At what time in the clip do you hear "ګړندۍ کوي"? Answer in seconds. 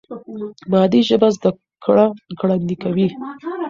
2.39-3.07